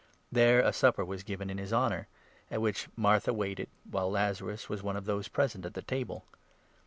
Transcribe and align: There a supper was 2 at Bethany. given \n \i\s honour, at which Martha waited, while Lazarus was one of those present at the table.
There 0.31 0.61
a 0.61 0.73
supper 0.73 1.05
was 1.05 1.19
2 1.19 1.21
at 1.21 1.27
Bethany. 1.37 1.53
given 1.53 1.59
\n 1.59 1.63
\i\s 1.63 1.71
honour, 1.71 2.07
at 2.49 2.59
which 2.59 2.87
Martha 2.95 3.31
waited, 3.33 3.69
while 3.87 4.09
Lazarus 4.09 4.67
was 4.67 4.81
one 4.81 4.97
of 4.97 5.05
those 5.05 5.27
present 5.27 5.63
at 5.63 5.75
the 5.75 5.83
table. 5.83 6.25